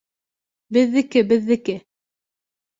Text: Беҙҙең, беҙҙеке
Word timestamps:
Беҙҙең, 0.77 1.29
беҙҙеке 1.33 1.79